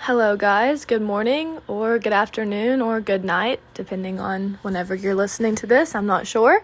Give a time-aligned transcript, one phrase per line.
[0.00, 0.84] Hello, guys.
[0.84, 5.96] Good morning, or good afternoon, or good night, depending on whenever you're listening to this.
[5.96, 6.62] I'm not sure.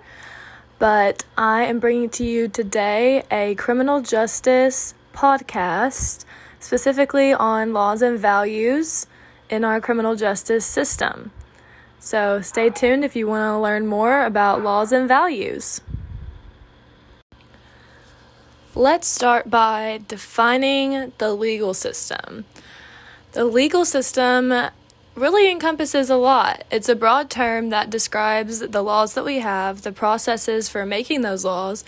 [0.78, 6.25] But I am bringing to you today a criminal justice podcast,
[6.60, 9.09] specifically on laws and values
[9.51, 11.33] in our criminal justice system.
[11.99, 15.80] So stay tuned if you want to learn more about laws and values.
[18.77, 22.45] Let's start by defining the legal system.
[23.33, 24.53] The legal system
[25.14, 26.64] really encompasses a lot.
[26.71, 31.22] It's a broad term that describes the laws that we have, the processes for making
[31.22, 31.82] those laws,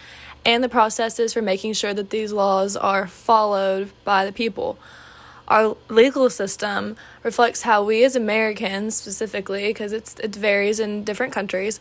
[0.47, 4.79] and the processes for making sure that these laws are followed by the people.
[5.47, 11.79] Our legal system reflects how we as Americans, specifically, because it varies in different countries,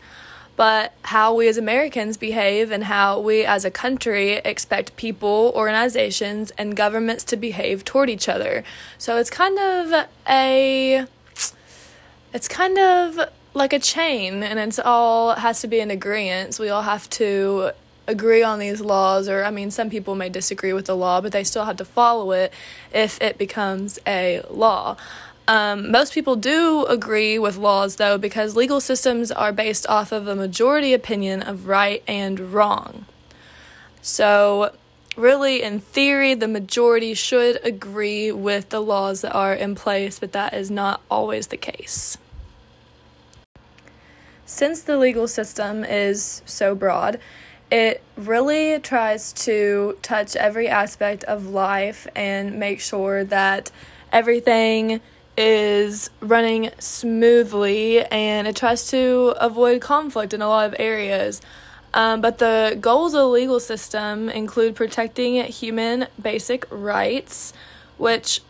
[0.56, 6.52] but how we as Americans behave and how we as a country expect people, organizations,
[6.56, 8.62] and governments to behave toward each other.
[8.98, 11.06] So it's kind of a
[12.32, 13.18] it's kind of
[13.54, 16.58] like a chain and it's all has to be in agreement.
[16.58, 17.70] We all have to
[18.06, 21.32] agree on these laws or I mean some people may disagree with the law, but
[21.32, 22.52] they still have to follow it
[22.92, 24.96] if it becomes a law.
[25.46, 30.26] Um, most people do agree with laws, though, because legal systems are based off of
[30.26, 33.04] a majority opinion of right and wrong.
[34.00, 34.74] So,
[35.16, 40.32] really, in theory, the majority should agree with the laws that are in place, but
[40.32, 42.16] that is not always the case.
[44.46, 47.18] Since the legal system is so broad,
[47.70, 53.70] it really tries to touch every aspect of life and make sure that
[54.12, 55.00] everything
[55.36, 61.40] is running smoothly and it tries to avoid conflict in a lot of areas.
[61.92, 67.52] Um, but the goals of the legal system include protecting human basic rights,
[67.98, 68.42] which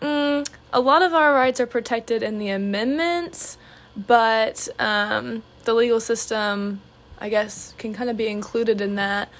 [0.00, 3.58] mm, a lot of our rights are protected in the amendments,
[3.96, 6.80] but um, the legal system,
[7.18, 9.30] I guess, can kind of be included in that.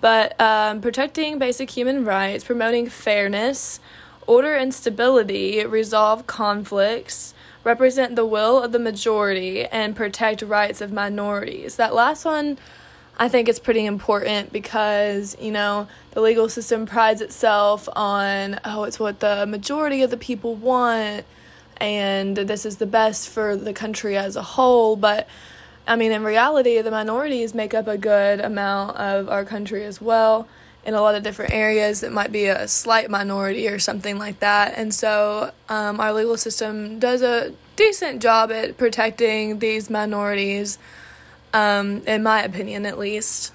[0.00, 3.80] But um, protecting basic human rights, promoting fairness,
[4.26, 10.92] order and stability, resolve conflicts, represent the will of the majority, and protect rights of
[10.92, 11.76] minorities.
[11.76, 12.58] That last one,
[13.18, 18.84] I think, is pretty important because, you know, the legal system prides itself on, oh,
[18.84, 21.24] it's what the majority of the people want,
[21.78, 24.96] and this is the best for the country as a whole.
[24.96, 25.26] But,
[25.86, 30.00] I mean, in reality, the minorities make up a good amount of our country as
[30.00, 30.46] well
[30.86, 34.38] in a lot of different areas that might be a slight minority or something like
[34.38, 34.74] that.
[34.76, 40.78] And so um, our legal system does a decent job at protecting these minorities,
[41.52, 43.52] um, in my opinion at least.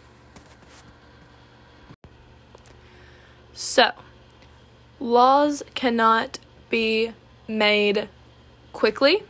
[3.54, 3.92] So,
[5.00, 7.14] laws cannot be
[7.48, 8.10] made
[8.74, 9.24] quickly.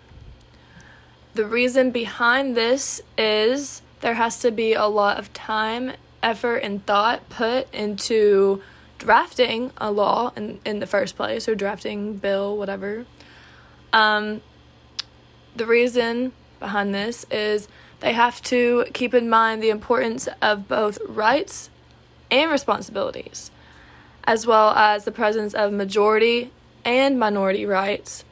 [1.36, 5.94] The reason behind this is there has to be a lot of time
[6.24, 8.62] effort and thought put into
[8.98, 13.06] drafting a law in, in the first place or drafting bill whatever
[13.94, 14.42] um,
[15.56, 17.68] the reason behind this is
[18.00, 21.70] they have to keep in mind the importance of both rights
[22.30, 23.50] and responsibilities
[24.24, 26.52] as well as the presence of majority
[26.86, 28.24] and minority rights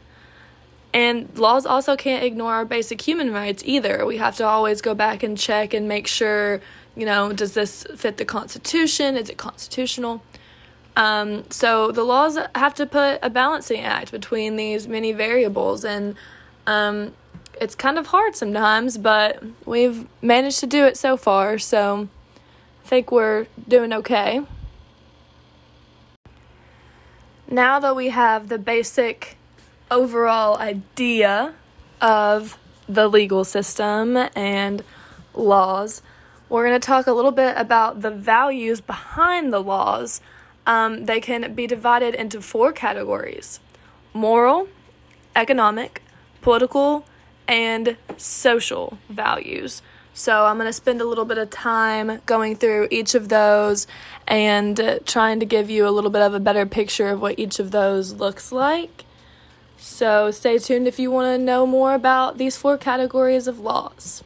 [0.93, 4.05] and laws also can't ignore our basic human rights either.
[4.05, 6.61] We have to always go back and check and make sure
[6.99, 9.15] you know, does this fit the Constitution?
[9.15, 10.21] Is it constitutional?
[10.97, 16.15] Um, so the laws have to put a balancing act between these many variables, and
[16.67, 17.13] um,
[17.61, 22.09] it's kind of hard sometimes, but we've managed to do it so far, so
[22.83, 24.41] I think we're doing okay.
[27.49, 29.37] Now that we have the basic
[29.89, 31.53] overall idea
[32.01, 32.57] of
[32.89, 34.83] the legal system and
[35.33, 36.01] laws,
[36.49, 40.19] we're going to talk a little bit about the values behind the laws.
[40.65, 43.59] Um, they can be divided into four categories
[44.13, 44.67] moral,
[45.35, 46.01] economic,
[46.41, 47.05] political,
[47.47, 49.81] and social values.
[50.13, 53.87] So, I'm going to spend a little bit of time going through each of those
[54.27, 57.39] and uh, trying to give you a little bit of a better picture of what
[57.39, 59.05] each of those looks like.
[59.77, 64.23] So, stay tuned if you want to know more about these four categories of laws.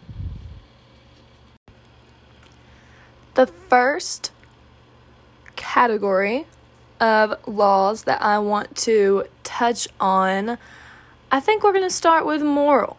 [3.36, 4.32] The first
[5.56, 6.46] category
[7.00, 10.60] of laws that I want to touch on,
[11.32, 12.98] I think we're going to start with moral.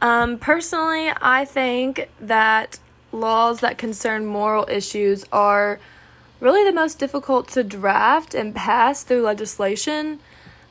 [0.00, 2.78] Um, personally, I think that
[3.12, 5.78] laws that concern moral issues are
[6.40, 10.18] really the most difficult to draft and pass through legislation.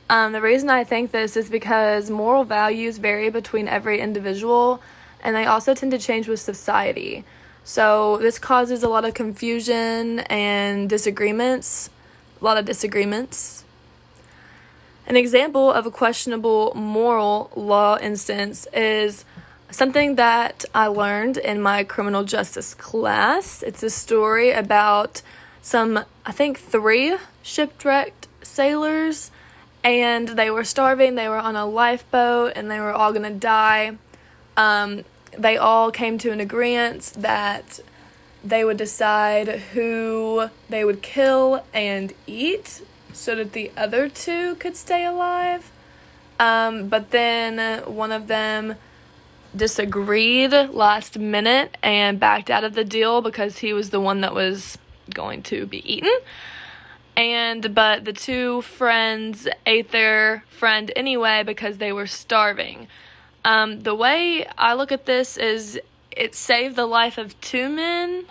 [0.10, 4.82] Um, the reason I think this is because moral values vary between every individual
[5.24, 7.24] and they also tend to change with society.
[7.64, 11.90] So, this causes a lot of confusion and disagreements,
[12.42, 13.64] a lot of disagreements.
[15.06, 19.26] An example of a questionable moral law instance is
[19.70, 23.64] something that I learned in my criminal justice class.
[23.64, 25.22] It's a story about
[25.62, 29.32] some, I think, three shipwrecked sailors
[29.84, 31.16] and they were starving.
[31.16, 33.98] They were on a lifeboat and they were all to die.
[34.58, 35.04] Um,
[35.38, 37.80] they all came to an agreement that
[38.44, 42.82] they would decide who they would kill and eat
[43.14, 45.72] so that the other two could stay alive.
[46.40, 48.76] Um, but then one of them
[49.56, 54.34] disagreed last minute and backed out of the deal because he was the one that
[54.34, 54.78] was
[55.14, 56.14] going to be eaten
[57.18, 62.88] and but the two friends ate their friend anyway because they were starving.
[63.44, 65.80] Um, the way I look at this is
[66.12, 68.26] it saved the life of two men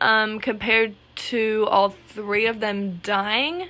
[0.00, 3.68] um, compared to all three of them dying.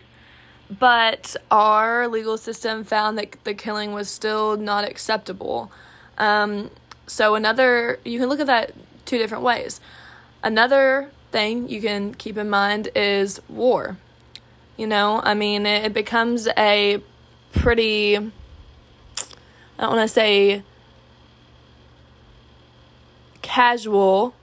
[0.70, 5.72] But our legal system found that the killing was still not acceptable.
[6.16, 6.70] Um,
[7.08, 8.72] so, another, you can look at that
[9.04, 9.80] two different ways.
[10.44, 13.96] Another thing you can keep in mind is war.
[14.76, 17.02] You know, I mean, it, it becomes a
[17.52, 18.30] pretty,
[19.80, 20.62] I don't want to say
[23.40, 24.34] casual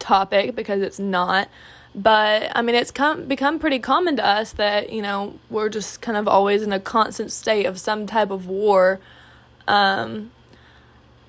[0.00, 1.48] topic because it's not.
[1.94, 6.02] But I mean, it's come become pretty common to us that you know we're just
[6.02, 8.98] kind of always in a constant state of some type of war.
[9.68, 10.32] Um,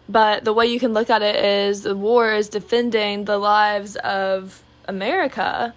[0.10, 3.96] but the way you can look at it is the war is defending the lives
[3.98, 5.76] of America,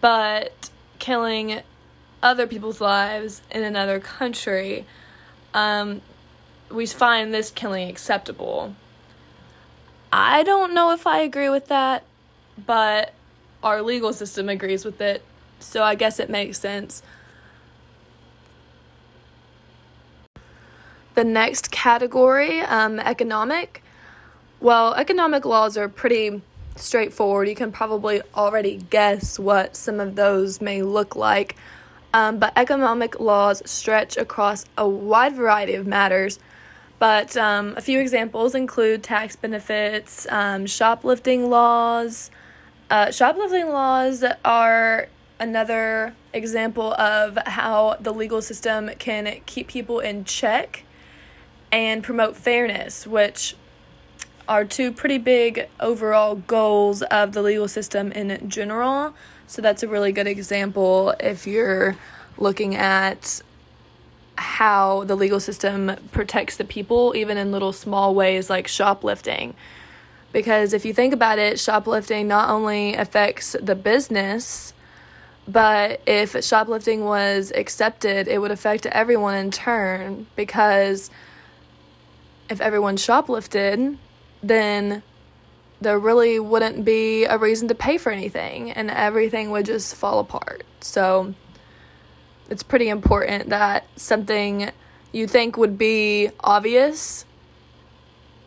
[0.00, 0.70] but
[1.00, 1.60] killing
[2.22, 4.86] other people's lives in another country,
[5.54, 6.02] um,
[6.70, 8.74] we find this killing acceptable.
[10.12, 12.04] I don't know if I agree with that,
[12.64, 13.12] but
[13.62, 15.22] our legal system agrees with it,
[15.58, 17.02] so I guess it makes sense.
[21.14, 23.82] The next category, um, economic.
[24.60, 26.42] Well, economic laws are pretty
[26.76, 27.48] straightforward.
[27.48, 31.56] You can probably already guess what some of those may look like
[32.16, 36.38] um, but economic laws stretch across a wide variety of matters.
[36.98, 42.30] But um, a few examples include tax benefits, um, shoplifting laws.
[42.88, 45.08] Uh, shoplifting laws are
[45.38, 50.84] another example of how the legal system can keep people in check
[51.70, 53.56] and promote fairness, which
[54.48, 59.14] are two pretty big overall goals of the legal system in general.
[59.46, 61.96] So that's a really good example if you're
[62.38, 63.42] looking at
[64.38, 69.54] how the legal system protects the people, even in little small ways like shoplifting.
[70.32, 74.74] Because if you think about it, shoplifting not only affects the business,
[75.48, 80.26] but if shoplifting was accepted, it would affect everyone in turn.
[80.36, 81.10] Because
[82.50, 83.96] if everyone shoplifted,
[84.42, 85.02] then
[85.80, 90.18] there really wouldn't be a reason to pay for anything and everything would just fall
[90.18, 90.64] apart.
[90.80, 91.34] So
[92.50, 94.70] it's pretty important that something
[95.12, 97.24] you think would be obvious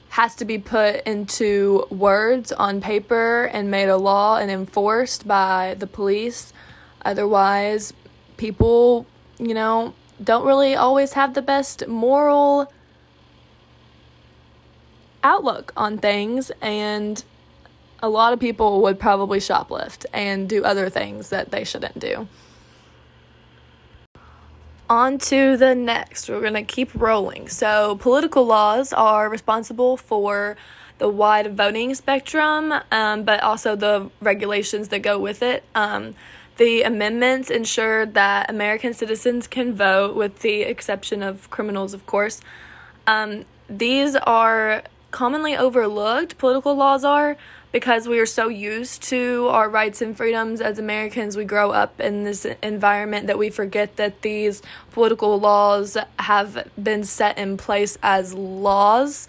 [0.09, 5.75] has to be put into words on paper and made a law and enforced by
[5.77, 6.51] the police.
[7.03, 7.93] Otherwise,
[8.37, 9.05] people,
[9.37, 12.71] you know, don't really always have the best moral
[15.23, 17.23] outlook on things and
[18.01, 22.27] a lot of people would probably shoplift and do other things that they shouldn't do.
[24.89, 26.29] On to the next.
[26.29, 27.47] We're going to keep rolling.
[27.47, 30.57] So, political laws are responsible for
[30.97, 35.63] the wide voting spectrum, um, but also the regulations that go with it.
[35.75, 36.15] Um,
[36.57, 42.41] the amendments ensure that American citizens can vote, with the exception of criminals, of course.
[43.05, 44.81] Um, these are
[45.11, 47.37] commonly overlooked, political laws are,
[47.71, 51.37] because we are so used to our rights and freedoms as Americans.
[51.37, 54.61] We grow up in this environment that we forget that these
[54.91, 59.27] political laws have been set in place as laws.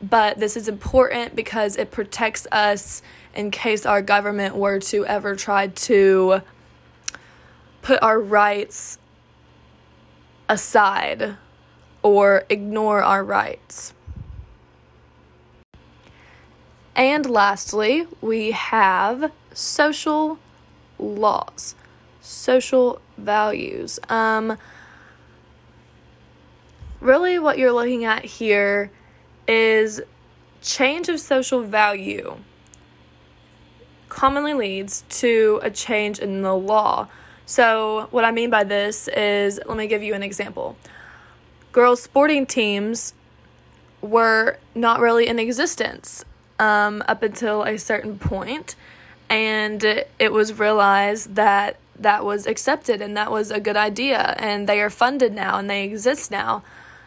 [0.00, 3.02] But this is important because it protects us
[3.34, 6.42] in case our government were to ever try to
[7.82, 8.98] put our rights
[10.48, 11.36] aside
[12.02, 13.94] or ignore our rights.
[16.94, 20.38] And lastly, we have social
[20.98, 21.74] laws,
[22.20, 23.98] social values.
[24.08, 24.58] Um,
[27.00, 28.90] really what you're looking at here
[29.48, 30.02] is
[30.60, 32.36] change of social value
[34.08, 37.08] commonly leads to a change in the law.
[37.46, 40.76] So, what I mean by this is let me give you an example.
[41.72, 43.14] Girls' sporting teams
[44.02, 46.24] were not really in existence
[46.62, 48.76] um, up until a certain point,
[49.28, 49.82] and
[50.18, 54.80] it was realized that that was accepted and that was a good idea, and they
[54.80, 56.62] are funded now and they exist now.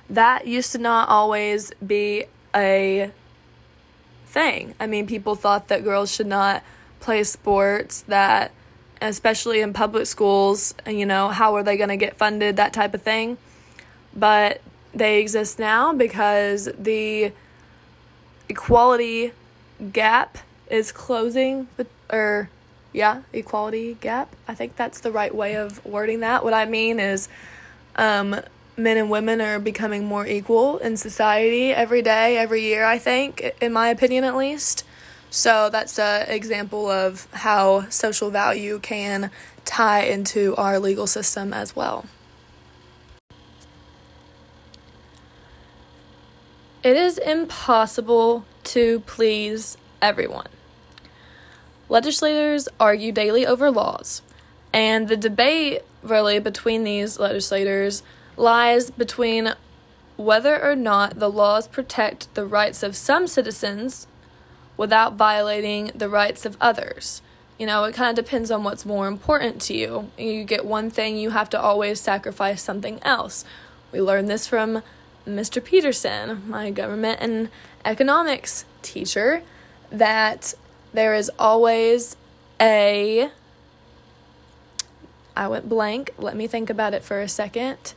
[0.10, 3.12] That used to not always be a
[4.28, 4.76] thing.
[4.78, 6.62] I mean, people thought that girls should not
[7.00, 8.52] play sports, that
[9.02, 12.94] especially in public schools, you know, how are they going to get funded, that type
[12.94, 13.38] of thing.
[14.14, 14.62] But
[14.94, 17.32] they exist now because the
[18.50, 19.32] equality
[19.92, 20.38] gap
[20.70, 22.50] is closing, the, or
[22.94, 24.36] yeah, equality gap.
[24.48, 26.44] I think that's the right way of wording that.
[26.44, 27.28] What I mean is,
[27.96, 28.40] um,
[28.78, 33.54] men and women are becoming more equal in society every day, every year, I think,
[33.62, 34.84] in my opinion at least.
[35.30, 39.32] So that's an example of how social value can
[39.66, 42.06] tie into our legal system as well.
[46.84, 50.48] It is impossible to please everyone.
[51.88, 54.22] Legislators argue daily over laws,
[54.74, 58.04] and the debate really between these legislators
[58.38, 59.54] lies between
[60.18, 64.08] whether or not the laws protect the rights of some citizens
[64.78, 67.22] without violating the rights of others.
[67.58, 70.12] You know, it kind of depends on what's more important to you.
[70.18, 73.46] You get one thing, you have to always sacrifice something else.
[73.92, 74.84] We learned this from
[75.26, 75.64] Mr.
[75.64, 77.50] Peterson, my government and
[77.86, 79.44] economics teacher,
[79.92, 80.54] that
[80.94, 82.18] there is always
[82.60, 83.30] a.
[85.36, 86.12] I went blank.
[86.18, 87.94] Let me think about it for a second.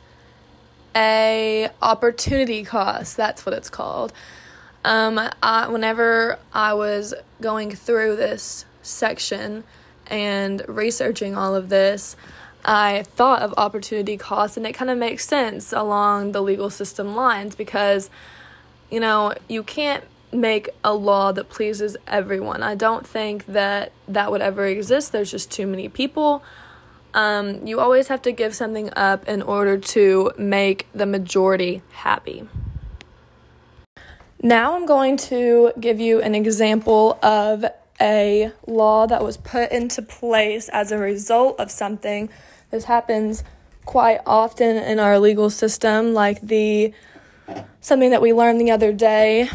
[0.95, 3.17] A opportunity cost.
[3.17, 4.11] That's what it's called.
[4.83, 9.63] Um, I, whenever I was going through this section
[10.07, 12.15] and researching all of this,
[12.63, 17.15] I thought of opportunity cost, and it kind of makes sense along the legal system
[17.15, 18.09] lines because,
[18.89, 22.61] you know, you can't make a law that pleases everyone.
[22.61, 25.11] I don't think that that would ever exist.
[25.11, 26.43] There's just too many people.
[27.13, 32.47] Um, you always have to give something up in order to make the majority happy.
[34.41, 37.65] Now I'm going to give you an example of
[37.99, 42.29] a law that was put into place as a result of something.
[42.69, 43.43] This happens
[43.85, 46.93] quite often in our legal system, like the
[47.81, 49.49] something that we learned the other day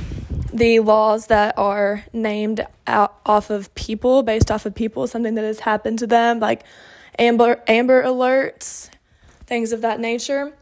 [0.55, 5.45] the laws that are named out off of people, based off of people, something that
[5.45, 6.63] has happened to them, like
[7.19, 8.89] Amber Amber Alerts,
[9.47, 10.53] things of that nature.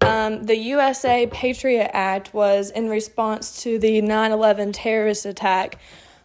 [0.00, 5.78] Um, the USA Patriot Act was in response to the 9 11 terrorist attack,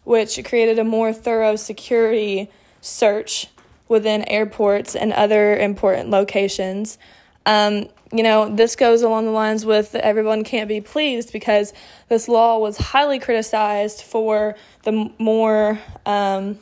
[0.03, 3.47] which created a more thorough security search
[3.87, 6.99] within airports and other important locations.
[7.47, 11.73] Um, you know, this goes along the lines with everyone can't be pleased because
[12.09, 16.59] this law was highly criticized for the more um,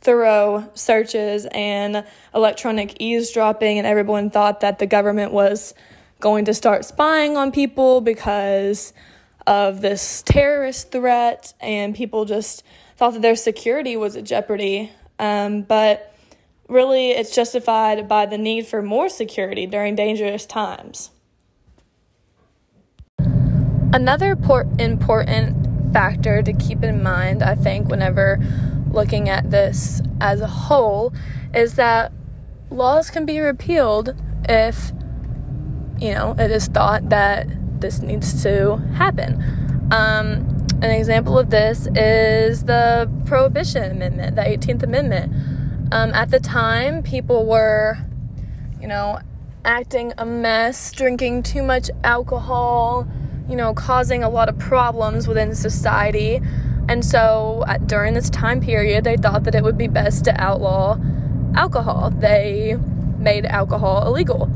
[0.00, 5.74] thorough searches and electronic eavesdropping, and everyone thought that the government was
[6.20, 8.92] going to start spying on people because
[9.48, 12.62] of this terrorist threat, and people just
[12.96, 14.92] thought that their security was at jeopardy.
[15.18, 16.13] Um, but
[16.68, 21.10] really, it's justified by the need for more security during dangerous times.
[23.92, 28.38] Another por- important factor to keep in mind, I think, whenever
[28.90, 31.14] looking at this as a whole,
[31.52, 32.12] is that
[32.70, 34.14] laws can be repealed
[34.48, 34.92] if
[35.98, 37.46] you know, it is thought that
[37.80, 39.34] this needs to happen.
[39.90, 45.32] Um, an example of this is the Prohibition Amendment, the 18th Amendment.
[45.94, 47.96] Um, at the time, people were,
[48.80, 49.20] you know,
[49.64, 53.06] acting a mess, drinking too much alcohol,
[53.48, 56.40] you know, causing a lot of problems within society.
[56.88, 60.32] And so uh, during this time period, they thought that it would be best to
[60.40, 60.98] outlaw
[61.54, 62.10] alcohol.
[62.10, 62.76] They
[63.18, 64.50] made alcohol illegal.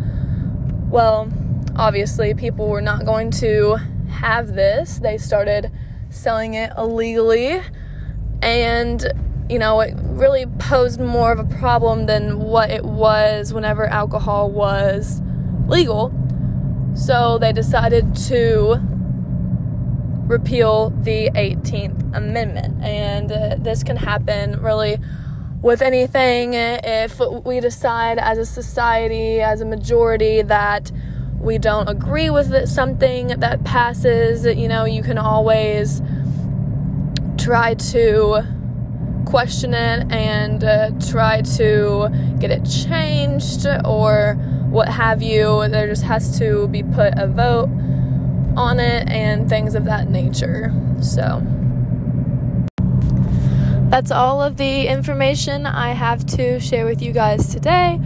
[0.90, 1.32] Well,
[1.76, 3.76] obviously, people were not going to
[4.10, 4.98] have this.
[4.98, 5.70] They started
[6.10, 7.62] selling it illegally,
[8.42, 9.06] and
[9.48, 14.50] you know, it really posed more of a problem than what it was whenever alcohol
[14.50, 15.22] was
[15.66, 16.12] legal.
[16.94, 18.80] So they decided to
[20.26, 22.82] repeal the 18th Amendment.
[22.82, 24.98] And uh, this can happen really
[25.62, 30.92] with anything if we decide as a society, as a majority, that
[31.40, 36.02] we don't agree with something that passes, you know, you can always
[37.38, 38.44] try to
[39.28, 42.08] question it and uh, try to
[42.40, 44.34] get it changed or
[44.70, 45.68] what have you.
[45.68, 47.68] There just has to be put a vote
[48.56, 50.72] on it and things of that nature.
[51.02, 51.42] So
[53.90, 58.00] that's all of the information I have to share with you guys today.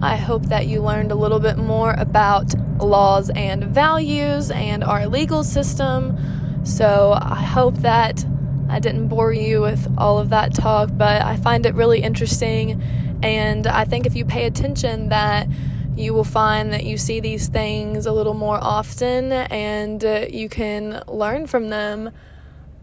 [0.00, 5.06] I hope that you learned a little bit more about laws and values and our
[5.06, 6.18] legal system.
[6.64, 8.24] So I hope that
[8.72, 12.82] I didn't bore you with all of that talk, but I find it really interesting.
[13.22, 15.46] And I think if you pay attention, that
[15.94, 20.48] you will find that you see these things a little more often and uh, you
[20.48, 22.12] can learn from them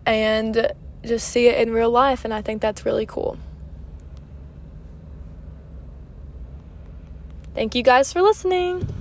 [0.06, 0.72] and
[1.04, 2.24] just see it in real life.
[2.24, 3.40] And I think that's really cool.
[7.56, 8.99] Thank you guys for listening.